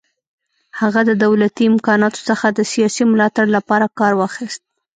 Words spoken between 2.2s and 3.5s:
څخه د سیاسي ملاتړ